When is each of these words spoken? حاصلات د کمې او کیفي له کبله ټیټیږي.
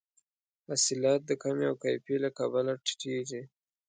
حاصلات 0.67 1.21
د 1.25 1.31
کمې 1.43 1.65
او 1.69 1.75
کیفي 1.83 2.15
له 2.23 2.29
کبله 2.37 2.73
ټیټیږي. 2.85 3.41